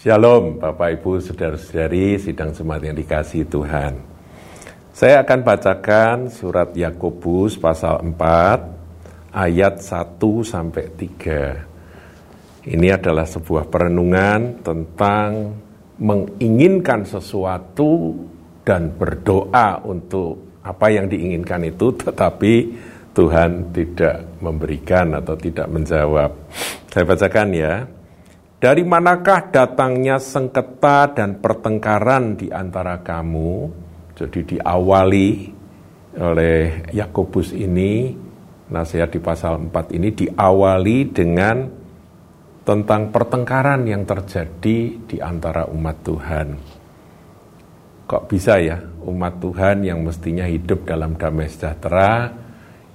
Shalom 0.00 0.56
Bapak 0.56 0.96
Ibu 0.96 1.20
Saudara-saudari 1.20 2.16
sidang 2.16 2.56
jemaat 2.56 2.88
yang 2.88 2.96
dikasih 2.96 3.44
Tuhan. 3.52 4.00
Saya 4.96 5.20
akan 5.20 5.44
bacakan 5.44 6.32
surat 6.32 6.72
Yakobus 6.72 7.60
pasal 7.60 8.00
4 8.08 8.16
ayat 9.28 9.76
1 9.76 10.16
sampai 10.40 10.88
3. 10.96 12.72
Ini 12.72 12.96
adalah 12.96 13.28
sebuah 13.28 13.68
perenungan 13.68 14.64
tentang 14.64 15.52
menginginkan 16.00 17.04
sesuatu 17.04 18.16
dan 18.64 18.96
berdoa 18.96 19.84
untuk 19.84 20.64
apa 20.64 20.96
yang 20.96 21.12
diinginkan 21.12 21.60
itu 21.68 21.92
tetapi 21.92 22.54
Tuhan 23.12 23.68
tidak 23.76 24.40
memberikan 24.40 25.12
atau 25.20 25.36
tidak 25.36 25.68
menjawab. 25.68 26.32
Saya 26.88 27.04
bacakan 27.04 27.52
ya. 27.52 27.99
Dari 28.60 28.84
manakah 28.84 29.48
datangnya 29.48 30.20
sengketa 30.20 31.16
dan 31.16 31.40
pertengkaran 31.40 32.36
di 32.36 32.52
antara 32.52 33.00
kamu? 33.00 33.72
Jadi 34.12 34.40
diawali 34.52 35.28
oleh 36.20 36.84
Yakobus 36.92 37.56
ini, 37.56 38.12
nasihat 38.68 39.16
di 39.16 39.16
pasal 39.16 39.64
4 39.64 39.96
ini 39.96 40.12
diawali 40.12 40.98
dengan 41.08 41.56
tentang 42.60 43.08
pertengkaran 43.08 43.88
yang 43.88 44.04
terjadi 44.04 44.78
di 45.08 45.16
antara 45.24 45.64
umat 45.72 45.96
Tuhan. 46.04 46.48
Kok 48.04 48.24
bisa 48.28 48.60
ya 48.60 48.76
umat 49.08 49.40
Tuhan 49.40 49.88
yang 49.88 50.04
mestinya 50.04 50.44
hidup 50.44 50.84
dalam 50.84 51.16
damai 51.16 51.48
sejahtera, 51.48 52.28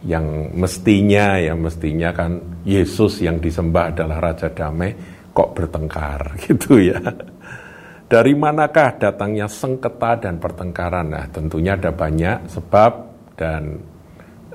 yang 0.06 0.54
mestinya, 0.54 1.42
yang 1.42 1.58
mestinya 1.58 2.14
kan 2.14 2.62
Yesus 2.62 3.26
yang 3.26 3.42
disembah 3.42 3.98
adalah 3.98 4.22
Raja 4.22 4.54
Damai, 4.54 4.94
kok 5.36 5.52
bertengkar 5.52 6.34
gitu 6.48 6.80
ya. 6.80 7.04
Dari 8.06 8.32
manakah 8.38 8.96
datangnya 8.96 9.52
sengketa 9.52 10.24
dan 10.24 10.40
pertengkaran? 10.40 11.12
Nah, 11.12 11.26
tentunya 11.28 11.76
ada 11.76 11.92
banyak 11.92 12.48
sebab 12.48 12.92
dan 13.36 13.82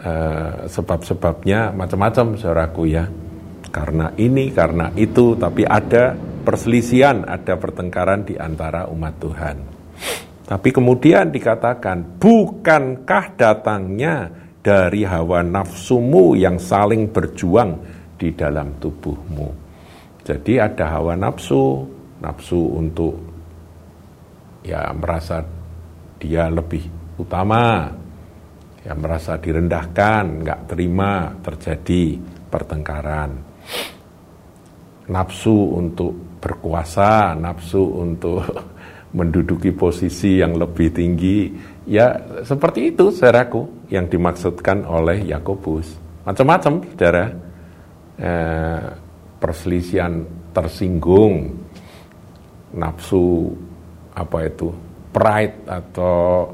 uh, 0.01 0.65
sebab-sebabnya 0.71 1.75
macam-macam 1.77 2.39
saudaraku 2.39 2.89
ya. 2.89 3.05
Karena 3.71 4.15
ini, 4.19 4.55
karena 4.55 4.91
itu, 4.95 5.35
tapi 5.35 5.67
ada 5.67 6.15
perselisihan, 6.43 7.27
ada 7.27 7.55
pertengkaran 7.59 8.27
di 8.27 8.35
antara 8.39 8.87
umat 8.91 9.15
Tuhan. 9.19 9.57
Tapi 10.47 10.69
kemudian 10.75 11.31
dikatakan, 11.31 12.19
bukankah 12.19 13.39
datangnya 13.39 14.31
dari 14.59 15.07
hawa 15.07 15.47
nafsumu 15.47 16.35
yang 16.35 16.59
saling 16.59 17.11
berjuang 17.15 17.79
di 18.19 18.35
dalam 18.35 18.75
tubuhmu? 18.83 19.60
Jadi 20.31 20.63
ada 20.63 20.95
hawa 20.95 21.19
nafsu, 21.19 21.83
nafsu 22.23 22.79
untuk 22.79 23.19
ya 24.63 24.95
merasa 24.95 25.43
dia 26.23 26.47
lebih 26.47 26.87
utama, 27.19 27.91
ya 28.87 28.95
merasa 28.95 29.35
direndahkan, 29.43 30.47
nggak 30.47 30.61
terima 30.71 31.35
terjadi 31.43 32.15
pertengkaran. 32.47 33.43
Nafsu 35.11 35.75
untuk 35.75 36.15
berkuasa, 36.39 37.35
nafsu 37.35 37.83
untuk 37.83 38.47
menduduki 39.19 39.75
posisi 39.75 40.39
yang 40.39 40.55
lebih 40.55 40.95
tinggi, 40.95 41.51
ya 41.91 42.39
seperti 42.47 42.95
itu 42.95 43.11
saudaraku 43.11 43.91
yang 43.91 44.07
dimaksudkan 44.07 44.87
oleh 44.87 45.27
Yakobus. 45.27 45.91
Macam-macam 46.23 46.87
saudara. 46.87 47.25
Eh, 48.15 49.10
perselisihan 49.41 50.23
tersinggung, 50.53 51.57
nafsu 52.77 53.57
apa 54.15 54.39
itu 54.47 54.69
pride 55.11 55.67
atau 55.67 56.53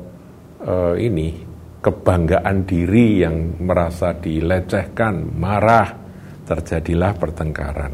uh, 0.63 0.95
ini 0.97 1.35
kebanggaan 1.83 2.65
diri 2.65 3.27
yang 3.27 3.61
merasa 3.63 4.15
dilecehkan, 4.17 5.35
marah, 5.37 5.93
terjadilah 6.47 7.13
pertengkaran. 7.19 7.93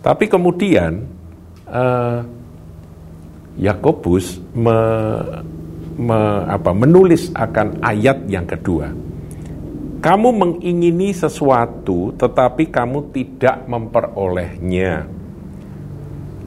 Tapi 0.00 0.24
kemudian 0.26 0.92
uh, 1.68 2.20
Yakobus 3.60 4.40
me, 4.56 4.78
me, 6.00 6.20
menulis 6.56 7.28
akan 7.36 7.84
ayat 7.84 8.24
yang 8.24 8.48
kedua 8.48 9.09
kamu 10.00 10.28
mengingini 10.32 11.12
sesuatu, 11.12 12.16
tetapi 12.16 12.72
kamu 12.72 13.12
tidak 13.12 13.68
memperolehnya. 13.68 15.04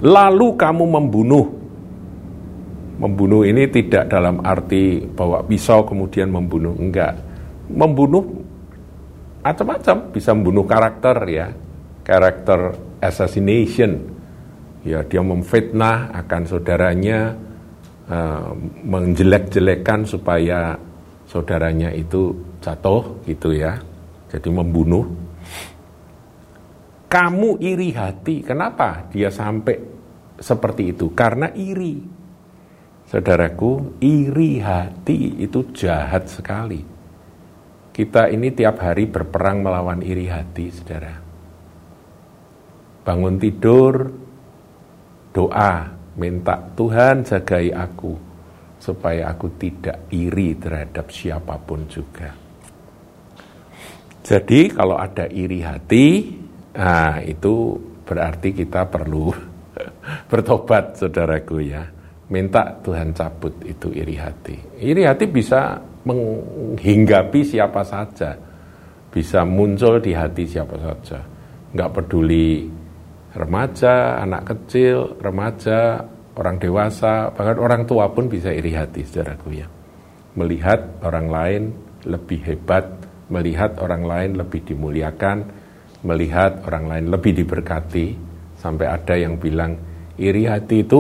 Lalu 0.01 0.47
kamu 0.57 0.83
membunuh. 0.89 1.45
Membunuh 2.97 3.45
ini 3.45 3.69
tidak 3.69 4.09
dalam 4.09 4.41
arti 4.41 5.05
bawa 5.05 5.45
pisau 5.45 5.85
kemudian 5.85 6.33
membunuh, 6.33 6.73
enggak. 6.77 7.13
Membunuh 7.69 8.25
macam-macam, 9.45 9.97
bisa 10.09 10.33
membunuh 10.33 10.65
karakter 10.65 11.17
ya, 11.29 11.47
karakter 12.01 12.73
assassination. 13.05 14.13
Ya, 14.83 15.05
dia 15.05 15.21
memfitnah 15.23 16.11
akan 16.25 16.41
saudaranya, 16.43 17.37
uh, 18.09 18.51
menjelek-jelekan 18.83 20.03
supaya 20.03 20.75
saudaranya 21.29 21.89
itu 21.95 22.35
jatuh 22.63 23.27
gitu 23.27 23.51
ya. 23.51 23.75
Jadi 24.31 24.47
membunuh. 24.47 25.03
Kamu 27.11 27.59
iri 27.59 27.91
hati. 27.93 28.41
Kenapa 28.41 29.05
dia 29.11 29.29
sampai 29.29 29.77
seperti 30.39 30.95
itu? 30.95 31.11
Karena 31.13 31.51
iri. 31.53 32.01
Saudaraku, 33.05 34.01
iri 34.01 34.57
hati 34.57 35.37
itu 35.43 35.69
jahat 35.75 36.25
sekali. 36.31 36.81
Kita 37.93 38.25
ini 38.25 38.49
tiap 38.49 38.81
hari 38.81 39.05
berperang 39.05 39.61
melawan 39.61 40.01
iri 40.01 40.25
hati, 40.25 40.65
saudara. 40.73 41.13
Bangun 43.05 43.37
tidur, 43.37 44.09
doa, 45.29 45.93
minta 46.17 46.57
Tuhan 46.73 47.21
jagai 47.21 47.69
aku 47.69 48.17
supaya 48.81 49.29
aku 49.29 49.61
tidak 49.61 50.09
iri 50.09 50.57
terhadap 50.57 51.13
siapa 51.13 51.55
pun 51.61 51.85
juga. 51.85 52.42
Jadi 54.23 54.71
kalau 54.71 54.95
ada 54.95 55.27
iri 55.27 55.59
hati, 55.59 56.31
nah 56.79 57.19
itu 57.19 57.75
berarti 58.07 58.55
kita 58.55 58.87
perlu 58.87 59.29
bertobat 60.31 60.95
saudaraku 60.95 61.59
ya. 61.59 61.83
Minta 62.31 62.79
Tuhan 62.79 63.11
cabut 63.11 63.51
itu 63.67 63.91
iri 63.91 64.15
hati. 64.15 64.55
Iri 64.79 65.03
hati 65.03 65.27
bisa 65.27 65.75
menghinggapi 66.07 67.43
siapa 67.43 67.83
saja. 67.83 68.33
Bisa 69.11 69.43
muncul 69.43 69.99
di 69.99 70.15
hati 70.15 70.47
siapa 70.47 70.79
saja. 70.79 71.19
Nggak 71.75 71.91
peduli 71.93 72.65
remaja, 73.35 74.23
anak 74.23 74.55
kecil, 74.55 75.19
remaja, 75.19 76.05
orang 76.37 76.57
dewasa, 76.57 77.33
bahkan 77.33 77.57
orang 77.57 77.83
tua 77.85 78.09
pun 78.13 78.29
bisa 78.29 78.49
iri 78.49 78.73
hati, 78.73 79.05
saudaraku 79.05 79.49
ya. 79.53 79.67
Melihat 80.33 81.01
orang 81.05 81.27
lain 81.29 81.63
lebih 82.05 82.41
hebat, 82.45 82.85
melihat 83.31 83.79
orang 83.79 84.03
lain 84.03 84.31
lebih 84.39 84.63
dimuliakan, 84.67 85.37
melihat 86.03 86.63
orang 86.67 86.85
lain 86.89 87.05
lebih 87.11 87.31
diberkati, 87.37 88.17
sampai 88.59 88.87
ada 88.87 89.19
yang 89.19 89.35
bilang 89.35 89.75
iri 90.15 90.47
hati 90.47 90.87
itu 90.87 90.99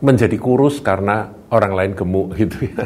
menjadi 0.00 0.36
kurus 0.40 0.80
karena 0.84 1.28
orang 1.52 1.72
lain 1.72 1.92
gemuk 1.96 2.32
gitu 2.40 2.68
ya. 2.68 2.84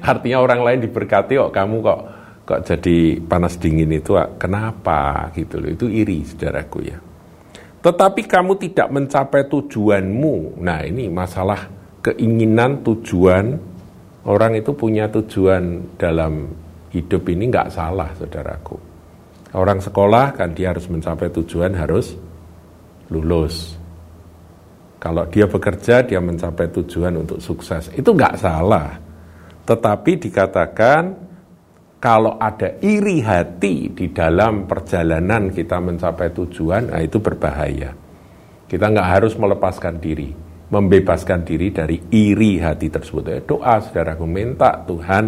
Artinya 0.00 0.40
orang 0.40 0.60
lain 0.64 0.78
diberkati 0.88 1.36
kok 1.36 1.52
kamu 1.52 1.76
kok 1.84 2.00
kok 2.44 2.60
jadi 2.64 3.20
panas 3.24 3.56
dingin 3.56 3.92
itu 3.92 4.16
kenapa 4.36 5.32
gitu 5.36 5.60
loh. 5.60 5.72
Itu 5.72 5.88
iri 5.88 6.24
saudaraku 6.24 6.78
ya. 6.84 6.98
Tetapi 7.84 8.24
kamu 8.24 8.56
tidak 8.56 8.88
mencapai 8.88 9.44
tujuanmu. 9.44 10.60
Nah 10.60 10.80
ini 10.88 11.12
masalah 11.12 11.68
keinginan 12.00 12.80
tujuan. 12.80 13.73
Orang 14.24 14.56
itu 14.56 14.72
punya 14.72 15.04
tujuan 15.12 15.96
dalam 16.00 16.48
hidup 16.94 17.28
ini 17.28 17.52
nggak 17.52 17.68
salah 17.68 18.08
saudaraku. 18.16 18.76
Orang 19.54 19.84
sekolah 19.84 20.34
kan 20.34 20.56
dia 20.56 20.72
harus 20.72 20.88
mencapai 20.88 21.28
tujuan 21.30 21.76
harus 21.76 22.16
lulus. 23.12 23.76
Kalau 24.96 25.28
dia 25.28 25.44
bekerja 25.44 26.00
dia 26.02 26.18
mencapai 26.24 26.72
tujuan 26.72 27.20
untuk 27.20 27.36
sukses. 27.38 27.92
Itu 27.92 28.16
nggak 28.16 28.40
salah. 28.40 28.96
Tetapi 29.68 30.12
dikatakan 30.16 31.02
kalau 32.00 32.36
ada 32.36 32.80
iri 32.84 33.24
hati 33.24 33.92
di 33.92 34.12
dalam 34.12 34.68
perjalanan 34.68 35.48
kita 35.48 35.80
mencapai 35.80 36.32
tujuan, 36.36 36.92
nah 36.92 37.00
itu 37.00 37.16
berbahaya. 37.16 37.96
Kita 38.68 38.92
nggak 38.92 39.08
harus 39.08 39.32
melepaskan 39.40 40.00
diri, 40.04 40.28
membebaskan 40.68 41.44
diri 41.44 41.72
dari 41.72 42.00
iri 42.12 42.60
hati 42.60 42.88
tersebut. 42.88 43.22
Ya, 43.28 43.40
doa, 43.44 43.74
saudaraku, 43.80 44.24
minta 44.24 44.80
Tuhan 44.84 45.24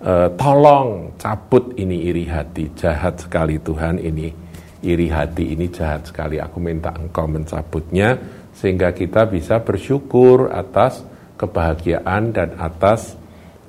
eh, 0.00 0.28
tolong 0.38 1.16
cabut 1.20 1.76
ini 1.76 2.08
iri 2.08 2.24
hati, 2.28 2.72
jahat 2.72 3.20
sekali 3.20 3.60
Tuhan 3.60 4.00
ini 4.00 4.44
iri 4.84 5.08
hati 5.08 5.56
ini 5.56 5.72
jahat 5.72 6.04
sekali. 6.04 6.36
Aku 6.36 6.60
minta 6.60 6.92
engkau 6.92 7.24
mencabutnya 7.24 8.20
sehingga 8.52 8.92
kita 8.92 9.26
bisa 9.26 9.64
bersyukur 9.64 10.52
atas 10.52 11.02
kebahagiaan 11.34 12.30
dan 12.30 12.54
atas 12.60 13.18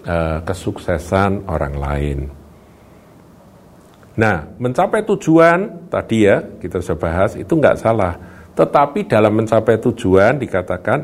uh, 0.05 0.43
kesuksesan 0.45 1.49
orang 1.49 1.75
lain. 1.75 2.19
Nah, 4.15 4.47
mencapai 4.61 5.03
tujuan 5.03 5.89
tadi 5.91 6.29
ya 6.29 6.39
kita 6.61 6.79
sudah 6.79 6.99
bahas 6.99 7.31
itu 7.35 7.51
nggak 7.51 7.79
salah. 7.81 8.13
Tetapi 8.55 8.99
dalam 9.05 9.35
mencapai 9.35 9.75
tujuan 9.83 10.39
dikatakan 10.39 10.99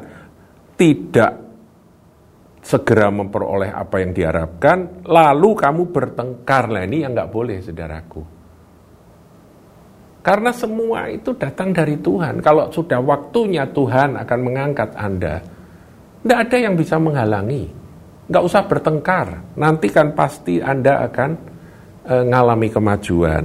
tidak 0.80 1.32
segera 2.62 3.10
memperoleh 3.12 3.74
apa 3.74 4.00
yang 4.00 4.16
diharapkan, 4.16 5.04
lalu 5.04 5.50
kamu 5.58 5.84
bertengkar. 5.92 6.72
Lah 6.72 6.86
ini 6.88 7.04
yang 7.04 7.12
nggak 7.12 7.32
boleh, 7.34 7.60
saudaraku. 7.60 8.24
Karena 10.22 10.54
semua 10.54 11.10
itu 11.10 11.34
datang 11.34 11.74
dari 11.74 11.98
Tuhan. 11.98 12.46
Kalau 12.46 12.70
sudah 12.70 13.02
waktunya 13.02 13.66
Tuhan 13.66 14.22
akan 14.22 14.40
mengangkat 14.46 14.94
Anda, 14.94 15.42
tidak 16.22 16.40
ada 16.46 16.58
yang 16.62 16.78
bisa 16.78 17.02
menghalangi. 17.02 17.66
Nggak 18.30 18.44
usah 18.46 18.62
bertengkar. 18.70 19.58
Nanti 19.58 19.90
kan 19.90 20.14
pasti 20.14 20.62
Anda 20.62 21.10
akan 21.10 21.30
e, 22.06 22.70
kemajuan, 22.70 23.44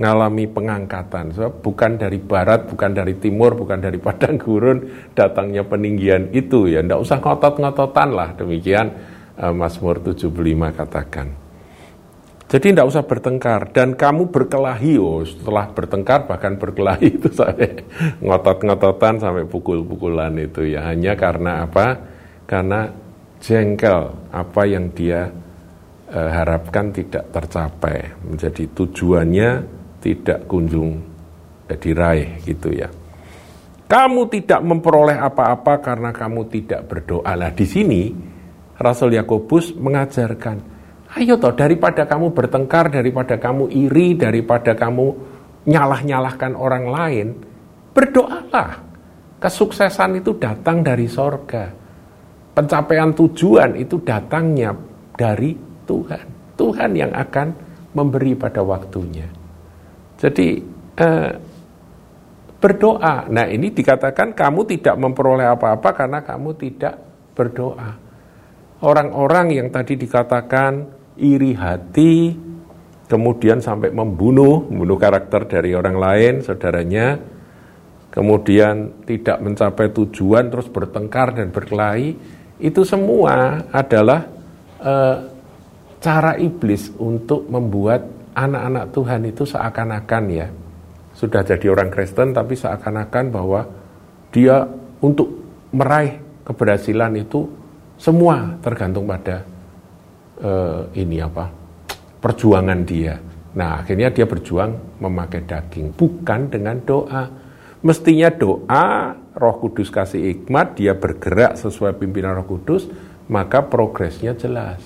ngalami 0.00 0.48
pengangkatan. 0.48 1.36
So, 1.36 1.52
bukan 1.52 2.00
dari 2.00 2.16
barat, 2.16 2.64
bukan 2.72 2.96
dari 2.96 3.20
timur, 3.20 3.52
bukan 3.52 3.84
dari 3.84 4.00
padang 4.00 4.40
gurun, 4.40 5.12
datangnya 5.12 5.68
peninggian 5.68 6.32
itu 6.32 6.72
ya. 6.72 6.80
Nggak 6.80 7.00
usah 7.04 7.20
ngotot-ngototan 7.20 8.08
lah. 8.08 8.32
Demikian 8.32 8.86
e, 9.36 9.44
Mazmur 9.52 10.00
75 10.00 10.32
katakan. 10.72 11.28
Jadi 12.50 12.74
tidak 12.74 12.90
usah 12.90 13.06
bertengkar 13.06 13.70
dan 13.70 13.94
kamu 13.94 14.34
berkelahi, 14.34 14.98
oh 14.98 15.22
setelah 15.22 15.70
bertengkar 15.70 16.26
bahkan 16.26 16.58
berkelahi 16.58 17.20
itu 17.20 17.30
sampai 17.38 17.86
ngotot-ngototan 18.18 19.22
sampai 19.22 19.46
pukul-pukulan 19.46 20.34
itu 20.34 20.66
ya 20.66 20.90
hanya 20.90 21.14
karena 21.14 21.62
apa? 21.62 21.94
Karena 22.50 22.90
jengkel 23.38 24.10
apa 24.34 24.62
yang 24.66 24.90
dia 24.90 25.30
eh, 26.10 26.30
harapkan 26.34 26.90
tidak 26.90 27.30
tercapai, 27.30 28.18
menjadi 28.26 28.66
tujuannya 28.74 29.78
tidak 30.00 30.48
kunjung 30.48 31.00
diraih 31.70 32.42
gitu 32.42 32.74
ya. 32.74 32.90
Kamu 33.86 34.26
tidak 34.30 34.60
memperoleh 34.62 35.18
apa-apa 35.18 35.78
karena 35.82 36.10
kamu 36.10 36.46
tidak 36.50 36.86
berdoa. 36.90 37.32
Lah 37.34 37.50
di 37.54 37.66
sini 37.66 38.10
Rasul 38.78 39.18
Yakobus 39.18 39.74
mengajarkan 39.74 40.80
Ayo 41.10 41.42
toh 41.42 41.50
daripada 41.50 42.06
kamu 42.06 42.30
bertengkar, 42.30 42.86
daripada 42.86 43.34
kamu 43.34 43.66
iri, 43.66 44.14
daripada 44.14 44.78
kamu 44.78 45.06
nyalah-nyalahkan 45.66 46.54
orang 46.54 46.86
lain, 46.86 47.26
berdoalah. 47.90 48.86
Kesuksesan 49.42 50.22
itu 50.22 50.38
datang 50.38 50.86
dari 50.86 51.10
sorga. 51.10 51.66
Pencapaian 52.54 53.10
tujuan 53.10 53.74
itu 53.74 53.98
datangnya 54.06 54.70
dari 55.18 55.56
Tuhan. 55.82 56.54
Tuhan 56.54 56.90
yang 56.94 57.10
akan 57.10 57.48
memberi 57.96 58.38
pada 58.38 58.62
waktunya. 58.62 59.39
Jadi 60.20 60.48
eh, 61.00 61.32
berdoa. 62.60 63.26
Nah 63.32 63.48
ini 63.48 63.72
dikatakan 63.72 64.36
kamu 64.36 64.68
tidak 64.68 65.00
memperoleh 65.00 65.48
apa-apa 65.48 65.90
karena 65.96 66.20
kamu 66.20 66.50
tidak 66.60 66.94
berdoa. 67.32 67.96
Orang-orang 68.84 69.56
yang 69.56 69.68
tadi 69.72 69.96
dikatakan 69.96 70.72
iri 71.20 71.52
hati, 71.56 72.32
kemudian 73.08 73.60
sampai 73.64 73.92
membunuh, 73.92 74.68
membunuh 74.68 74.96
karakter 75.00 75.48
dari 75.48 75.76
orang 75.76 75.96
lain, 76.00 76.32
saudaranya, 76.40 77.20
kemudian 78.08 79.04
tidak 79.04 79.40
mencapai 79.44 79.92
tujuan, 79.92 80.48
terus 80.48 80.68
bertengkar 80.72 81.36
dan 81.36 81.52
berkelahi, 81.52 82.16
itu 82.60 82.80
semua 82.88 83.68
adalah 83.68 84.24
e, 84.80 84.94
cara 86.00 86.40
iblis 86.40 86.88
untuk 86.96 87.44
membuat 87.52 88.19
anak-anak 88.34 88.84
Tuhan 88.94 89.20
itu 89.26 89.42
seakan-akan 89.46 90.24
ya, 90.30 90.48
sudah 91.14 91.42
jadi 91.44 91.66
orang 91.70 91.90
Kristen 91.92 92.32
tapi 92.32 92.54
seakan-akan 92.56 93.24
bahwa 93.28 93.60
dia 94.30 94.62
untuk 95.02 95.28
meraih 95.74 96.18
keberhasilan 96.46 97.18
itu 97.18 97.46
semua 98.00 98.56
tergantung 98.64 99.04
pada 99.04 99.44
uh, 100.40 100.88
ini 100.96 101.20
apa 101.20 101.50
perjuangan 102.20 102.80
dia. 102.84 103.16
Nah 103.56 103.82
akhirnya 103.82 104.14
dia 104.14 104.24
berjuang 104.24 105.02
memakai 105.02 105.42
daging, 105.44 105.92
bukan 105.96 106.40
dengan 106.48 106.76
doa. 106.80 107.24
Mestinya 107.80 108.28
doa, 108.28 109.16
Roh 109.40 109.56
Kudus 109.56 109.88
kasih 109.88 110.20
hikmat, 110.20 110.76
dia 110.76 110.92
bergerak 110.92 111.56
sesuai 111.56 111.96
pimpinan 111.96 112.36
Roh 112.36 112.44
Kudus, 112.44 112.84
maka 113.32 113.64
progresnya 113.64 114.36
jelas. 114.36 114.84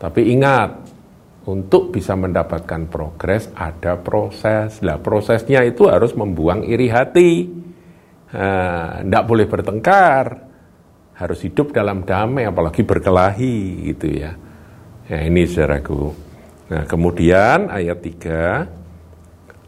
Tapi 0.00 0.32
ingat, 0.32 0.83
untuk 1.44 1.92
bisa 1.92 2.16
mendapatkan 2.16 2.88
progres 2.88 3.52
ada 3.52 4.00
proses. 4.00 4.80
Nah, 4.80 4.96
prosesnya 4.96 5.60
itu 5.64 5.88
harus 5.88 6.16
membuang 6.16 6.64
iri 6.64 6.88
hati. 6.88 7.32
Tidak 8.34 9.24
boleh 9.30 9.46
bertengkar, 9.46 10.24
harus 11.14 11.38
hidup 11.46 11.70
dalam 11.70 12.02
damai, 12.02 12.50
apalagi 12.50 12.82
berkelahi 12.82 13.86
gitu 13.94 14.10
ya. 14.10 14.34
Ya 15.06 15.18
ini 15.22 15.46
saudaraku. 15.46 16.10
Nah 16.64 16.82
kemudian 16.88 17.70
ayat 17.70 18.00
3, 18.02 18.66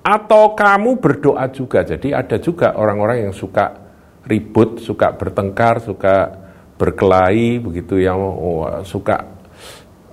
atau 0.02 0.56
kamu 0.58 0.98
berdoa 0.98 1.46
juga. 1.54 1.86
Jadi 1.86 2.10
ada 2.10 2.40
juga 2.42 2.74
orang-orang 2.74 3.30
yang 3.30 3.34
suka 3.36 3.70
ribut, 4.26 4.82
suka 4.82 5.14
bertengkar, 5.14 5.84
suka 5.84 6.34
berkelahi, 6.74 7.62
begitu 7.62 8.02
yang 8.02 8.18
oh, 8.18 8.66
suka 8.82 9.35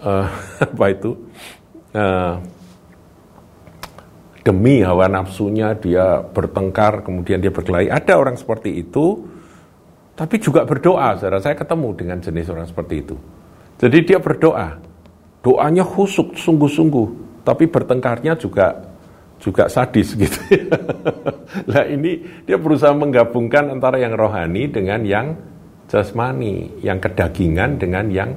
uh, 0.03 0.27
apa 0.75 0.85
itu 0.91 1.11
uh, 1.95 2.35
demi 4.43 4.83
hawa 4.83 5.07
nafsunya 5.07 5.71
dia 5.79 6.19
bertengkar, 6.19 7.01
kemudian 7.07 7.39
dia 7.39 7.49
berkelahi. 7.49 7.87
Ada 7.87 8.19
orang 8.19 8.35
seperti 8.35 8.83
itu, 8.83 9.23
tapi 10.19 10.35
juga 10.37 10.67
berdoa. 10.67 11.15
Saudara 11.15 11.39
saya 11.39 11.55
ketemu 11.55 11.95
dengan 11.95 12.19
jenis 12.19 12.51
orang 12.51 12.67
seperti 12.67 12.95
itu. 12.99 13.15
Jadi 13.79 13.97
dia 14.03 14.19
berdoa, 14.19 14.77
doanya 15.39 15.87
khusuk 15.87 16.35
sungguh-sungguh, 16.35 17.41
tapi 17.47 17.71
bertengkarnya 17.71 18.35
juga 18.35 18.91
juga 19.43 19.67
sadis 19.67 20.15
gitu. 20.23 20.39
nah 21.67 21.83
ini 21.83 22.23
dia 22.47 22.55
berusaha 22.55 22.95
menggabungkan 22.95 23.75
antara 23.75 23.99
yang 23.99 24.15
rohani 24.15 24.71
dengan 24.71 25.03
yang 25.03 25.35
jasmani, 25.91 26.79
yang 26.79 26.95
kedagingan 27.03 27.75
dengan 27.75 28.07
yang 28.07 28.31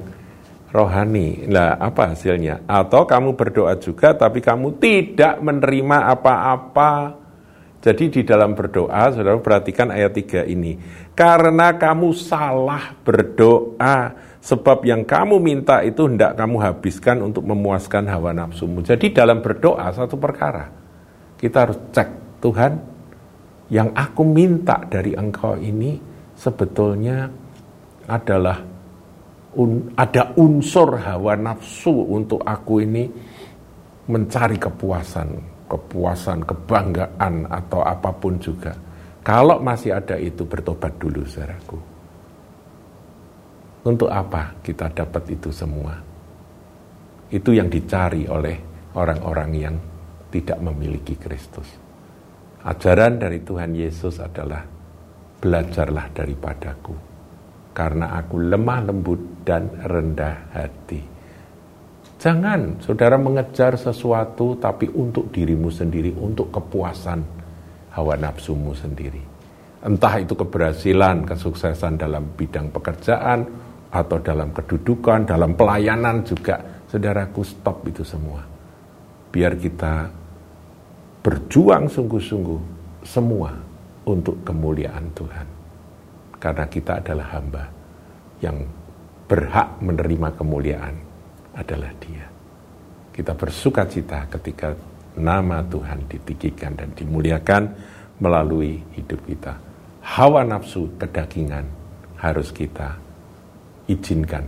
rohani. 0.77 1.49
Nah 1.49 1.81
apa 1.81 2.13
hasilnya? 2.13 2.69
Atau 2.69 3.09
kamu 3.09 3.33
berdoa 3.33 3.73
juga 3.81 4.13
tapi 4.13 4.37
kamu 4.45 4.77
tidak 4.77 5.41
menerima 5.41 5.97
apa-apa. 6.13 7.25
Jadi 7.77 8.09
di 8.09 8.21
dalam 8.25 8.57
berdoa, 8.57 9.13
saudara 9.13 9.37
perhatikan 9.37 9.93
ayat 9.93 10.11
3 10.11 10.49
ini. 10.49 10.75
Karena 11.13 11.77
kamu 11.77 12.09
salah 12.13 12.93
berdoa, 13.05 14.27
Sebab 14.47 14.87
yang 14.87 15.03
kamu 15.03 15.43
minta 15.43 15.83
itu 15.83 16.07
hendak 16.07 16.39
kamu 16.39 16.63
habiskan 16.63 17.19
untuk 17.19 17.43
memuaskan 17.43 18.07
hawa 18.07 18.31
nafsumu. 18.31 18.79
Jadi 18.79 19.11
dalam 19.11 19.43
berdoa 19.43 19.91
satu 19.91 20.15
perkara. 20.15 20.71
Kita 21.35 21.67
harus 21.67 21.75
cek 21.91 22.39
Tuhan 22.39 22.71
yang 23.67 23.91
aku 23.91 24.23
minta 24.23 24.79
dari 24.87 25.11
engkau 25.11 25.59
ini 25.59 25.99
sebetulnya 26.31 27.27
adalah 28.07 28.63
un, 29.55 29.95
ada 29.95 30.35
unsur 30.35 30.99
hawa 30.99 31.39
nafsu 31.39 31.93
untuk 31.93 32.43
aku 32.43 32.83
ini 32.83 33.07
mencari 34.07 34.59
kepuasan, 34.59 35.29
kepuasan, 35.71 36.43
kebanggaan 36.43 37.47
atau 37.47 37.83
apa 37.83 38.11
pun 38.11 38.35
juga. 38.41 38.75
Kalau 39.23 39.59
masih 39.59 39.95
ada 39.95 40.15
itu 40.15 40.47
bertobat 40.47 40.95
dulu 40.95 41.27
saudaraku 41.27 41.79
untuk 43.87 44.11
apa 44.11 44.55
kita 44.63 44.91
dapat 44.91 45.23
itu 45.31 45.51
semua? 45.51 45.95
Itu 47.27 47.51
yang 47.51 47.67
dicari 47.67 48.23
oleh 48.27 48.55
orang-orang 48.95 49.51
yang 49.55 49.75
tidak 50.31 50.59
memiliki 50.63 51.19
Kristus. 51.19 51.67
Ajaran 52.63 53.19
dari 53.19 53.43
Tuhan 53.43 53.75
Yesus 53.75 54.19
adalah 54.19 54.63
belajarlah 55.39 56.07
daripadaku 56.11 57.06
karena 57.77 58.17
aku 58.17 58.41
lemah 58.41 58.89
lembut 58.89 59.45
dan 59.45 59.69
rendah 59.85 60.49
hati. 60.49 60.97
Jangan 62.17 62.81
saudara 62.81 63.21
mengejar 63.21 63.77
sesuatu 63.77 64.57
tapi 64.57 64.89
untuk 64.89 65.29
dirimu 65.29 65.69
sendiri, 65.69 66.17
untuk 66.17 66.49
kepuasan 66.49 67.21
hawa 67.93 68.17
nafsumu 68.17 68.73
sendiri. 68.73 69.21
Entah 69.85 70.17
itu 70.17 70.33
keberhasilan, 70.33 71.29
kesuksesan 71.29 72.01
dalam 72.01 72.33
bidang 72.33 72.73
pekerjaan, 72.73 73.45
atau 73.93 74.17
dalam 74.19 74.49
kedudukan, 74.49 75.29
dalam 75.29 75.53
pelayanan 75.53 76.25
juga, 76.25 76.57
saudaraku 76.89 77.45
stop 77.45 77.85
itu 77.85 78.01
semua. 78.01 78.41
Biar 79.29 79.53
kita 79.53 80.09
berjuang 81.21 81.85
sungguh-sungguh 81.85 82.61
semua 83.05 83.53
untuk 84.09 84.41
kemuliaan 84.41 85.13
Tuhan. 85.13 85.56
Karena 86.37 86.65
kita 86.69 87.01
adalah 87.01 87.27
hamba 87.33 87.63
yang 88.41 88.57
berhak 89.25 89.81
menerima 89.81 90.29
kemuliaan 90.37 90.95
adalah 91.57 91.91
Dia. 91.97 92.25
Kita 93.11 93.33
bersuka 93.33 93.89
cita 93.89 94.29
ketika 94.29 94.77
nama 95.17 95.65
Tuhan 95.65 96.05
ditinggikan 96.05 96.77
dan 96.77 96.93
dimuliakan 96.93 97.63
melalui 98.21 98.77
hidup 98.93 99.25
kita. 99.25 99.57
Hawa 100.05 100.45
nafsu 100.45 100.95
kedagingan 101.01 101.65
harus 102.21 102.53
kita 102.53 102.95
izinkan 103.89 104.45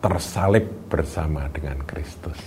tersalib 0.00 0.88
bersama 0.88 1.46
dengan 1.52 1.84
Kristus. 1.84 2.40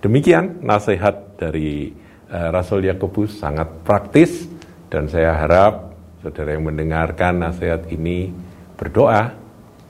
Demikian 0.00 0.62
nasihat 0.64 1.36
dari 1.36 1.90
uh, 2.30 2.48
Rasul 2.54 2.86
Yakobus 2.88 3.36
sangat 3.42 3.68
praktis 3.84 4.46
dan 4.88 5.10
saya 5.10 5.34
harap 5.36 5.89
saudara 6.20 6.52
yang 6.52 6.68
mendengarkan 6.68 7.40
nasihat 7.40 7.88
ini 7.88 8.28
berdoa 8.76 9.32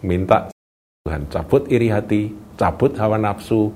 minta 0.07 0.51
Tuhan 1.03 1.27
cabut 1.27 1.67
iri 1.73 1.91
hati, 1.91 2.31
cabut 2.55 2.95
hawa 2.99 3.19
nafsu 3.19 3.73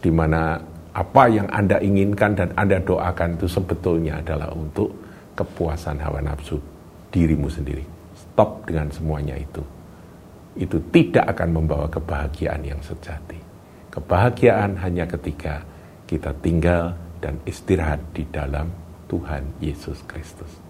di 0.00 0.12
mana 0.12 0.60
apa 0.92 1.30
yang 1.30 1.48
Anda 1.48 1.80
inginkan 1.80 2.36
dan 2.36 2.50
Anda 2.58 2.82
doakan 2.82 3.40
itu 3.40 3.46
sebetulnya 3.48 4.20
adalah 4.20 4.52
untuk 4.52 4.92
kepuasan 5.38 6.02
hawa 6.02 6.20
nafsu 6.20 6.60
dirimu 7.08 7.48
sendiri. 7.48 7.84
Stop 8.12 8.68
dengan 8.68 8.90
semuanya 8.92 9.38
itu. 9.38 9.62
Itu 10.58 10.82
tidak 10.90 11.32
akan 11.38 11.62
membawa 11.62 11.86
kebahagiaan 11.86 12.60
yang 12.66 12.82
sejati. 12.82 13.38
Kebahagiaan 13.94 14.76
hanya 14.82 15.06
ketika 15.06 15.62
kita 16.10 16.34
tinggal 16.42 16.98
dan 17.22 17.38
istirahat 17.46 18.02
di 18.10 18.26
dalam 18.26 18.68
Tuhan 19.06 19.46
Yesus 19.62 20.02
Kristus. 20.10 20.69